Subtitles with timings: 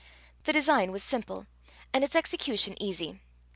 [0.45, 1.45] The design was simple,
[1.93, 3.19] and its execution easy.